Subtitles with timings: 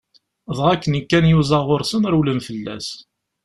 [0.57, 2.87] Dɣa akken kan yuẓa ɣur-sen rewlen fell-as.